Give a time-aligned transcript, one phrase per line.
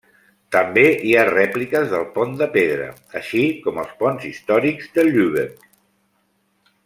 [0.53, 2.87] També hi ha rèpliques del Pont de Pedra,
[3.21, 5.71] així com els ponts històrics de Lübeck.